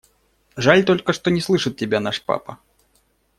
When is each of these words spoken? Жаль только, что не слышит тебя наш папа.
Жаль 0.55 0.83
только, 0.83 1.13
что 1.13 1.29
не 1.29 1.41
слышит 1.41 1.77
тебя 1.77 1.99
наш 1.99 2.23
папа. 2.23 2.57